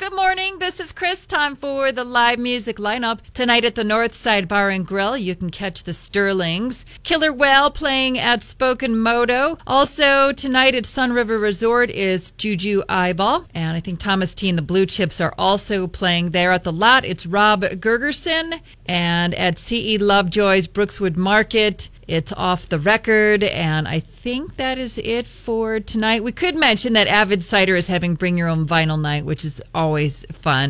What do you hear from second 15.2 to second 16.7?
are also playing there. At